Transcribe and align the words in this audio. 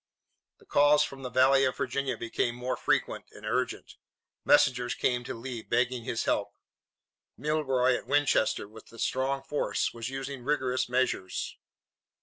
The 0.57 0.65
calls 0.65 1.03
from 1.03 1.21
the 1.21 1.29
Valley 1.29 1.63
of 1.63 1.77
Virginia 1.77 2.17
became 2.17 2.55
more 2.55 2.75
frequent 2.75 3.25
and 3.33 3.45
urgent. 3.45 3.97
Messengers 4.43 4.95
came 4.95 5.23
to 5.25 5.35
Lee, 5.35 5.61
begging 5.61 6.05
his 6.05 6.23
help. 6.23 6.55
Milroy 7.37 7.93
at 7.95 8.07
Winchester, 8.07 8.67
with 8.67 8.91
a 8.91 8.97
strong 8.97 9.43
force, 9.43 9.93
was 9.93 10.09
using 10.09 10.43
rigorous 10.43 10.89
measures. 10.89 11.55